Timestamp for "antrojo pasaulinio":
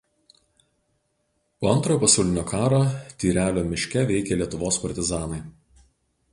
1.73-2.45